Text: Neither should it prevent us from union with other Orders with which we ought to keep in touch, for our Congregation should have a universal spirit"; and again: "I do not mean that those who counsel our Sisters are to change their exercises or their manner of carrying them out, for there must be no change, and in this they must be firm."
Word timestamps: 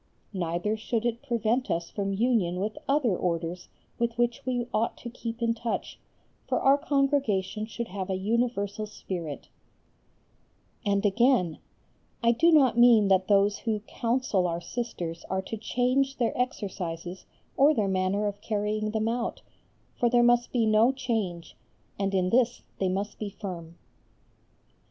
Neither 0.33 0.77
should 0.77 1.05
it 1.05 1.21
prevent 1.21 1.69
us 1.69 1.91
from 1.91 2.11
union 2.11 2.59
with 2.59 2.75
other 2.89 3.15
Orders 3.15 3.69
with 3.99 4.17
which 4.17 4.47
we 4.47 4.65
ought 4.73 4.97
to 4.97 5.11
keep 5.11 5.43
in 5.43 5.53
touch, 5.53 5.99
for 6.47 6.59
our 6.59 6.75
Congregation 6.79 7.67
should 7.67 7.89
have 7.89 8.09
a 8.09 8.15
universal 8.17 8.87
spirit"; 8.87 9.49
and 10.83 11.05
again: 11.05 11.59
"I 12.23 12.31
do 12.31 12.51
not 12.51 12.79
mean 12.79 13.09
that 13.09 13.27
those 13.27 13.59
who 13.59 13.81
counsel 13.81 14.47
our 14.47 14.59
Sisters 14.59 15.23
are 15.29 15.43
to 15.43 15.55
change 15.55 16.17
their 16.17 16.35
exercises 16.35 17.27
or 17.55 17.71
their 17.75 17.87
manner 17.87 18.25
of 18.25 18.41
carrying 18.41 18.89
them 18.89 19.07
out, 19.07 19.43
for 19.99 20.09
there 20.09 20.23
must 20.23 20.51
be 20.51 20.65
no 20.65 20.91
change, 20.91 21.55
and 21.99 22.15
in 22.15 22.31
this 22.31 22.63
they 22.79 22.89
must 22.89 23.19
be 23.19 23.29
firm." 23.29 23.77